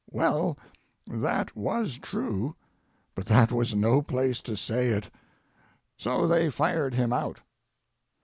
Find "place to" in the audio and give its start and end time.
4.01-4.55